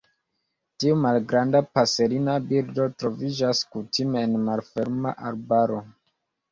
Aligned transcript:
Tiu 0.83 0.95
malgranda 1.01 1.61
paserina 1.79 2.39
birdo 2.47 2.89
troviĝas 3.03 3.65
kutime 3.77 4.27
en 4.31 4.37
malferma 4.51 5.19
arbaro. 5.33 5.83